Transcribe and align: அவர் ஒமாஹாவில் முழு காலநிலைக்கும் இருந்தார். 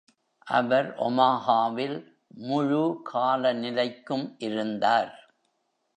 அவர் 0.47 0.87
ஒமாஹாவில் 0.97 1.97
முழு 2.41 3.01
காலநிலைக்கும் 3.13 4.25
இருந்தார். 4.37 5.11